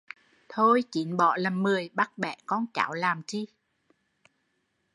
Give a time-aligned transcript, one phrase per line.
[0.49, 3.47] Thôi chín bỏ làm mười, bắt bẻ con cháu làm chi